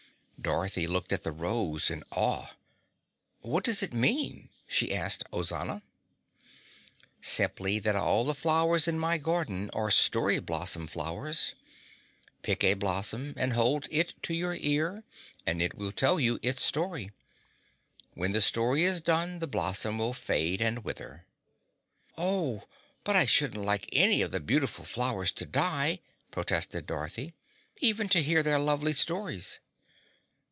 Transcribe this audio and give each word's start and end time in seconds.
Dorothy 0.41 0.87
looked 0.87 1.13
at 1.13 1.21
the 1.21 1.31
rose 1.31 1.91
in 1.91 2.03
awe. 2.09 2.47
"What 3.41 3.63
does 3.63 3.83
it 3.83 3.93
mean?" 3.93 4.49
she 4.67 4.91
asked 4.91 5.23
Ozana. 5.31 5.83
"Simply 7.21 7.77
that 7.77 7.95
all 7.95 8.25
the 8.25 8.33
flowers 8.33 8.87
in 8.87 8.97
my 8.97 9.19
garden 9.19 9.69
are 9.71 9.91
Story 9.91 10.39
Blossom 10.39 10.87
Flowers. 10.87 11.53
Pick 12.41 12.63
a 12.63 12.73
blossom 12.73 13.35
and 13.37 13.53
hold 13.53 13.85
it 13.91 14.15
to 14.23 14.33
your 14.33 14.55
ear, 14.55 15.03
and 15.45 15.61
it 15.61 15.75
will 15.75 15.91
tell 15.91 16.19
you 16.19 16.39
its 16.41 16.63
story. 16.65 17.11
When 18.15 18.31
the 18.31 18.41
story 18.41 18.83
is 18.83 18.99
done, 18.99 19.37
the 19.37 19.45
blossom 19.47 19.99
will 19.99 20.11
fade 20.15 20.59
and 20.59 20.83
wither." 20.83 21.27
"Oh, 22.17 22.63
but 23.03 23.15
I 23.15 23.27
shouldn't 23.27 23.63
like 23.63 23.87
any 23.93 24.23
of 24.23 24.31
the 24.31 24.39
beautiful 24.39 24.85
flowers 24.85 25.31
to 25.33 25.45
die," 25.45 25.99
protested 26.31 26.87
Dorothy, 26.87 27.35
"even 27.79 28.09
to 28.09 28.23
hear 28.23 28.41
their 28.41 28.57
lovely 28.57 28.93
stories." 28.93 29.59